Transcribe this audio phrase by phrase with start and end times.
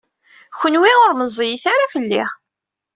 [0.59, 2.23] Kenwi ur meẓẓiyit ara fell-i.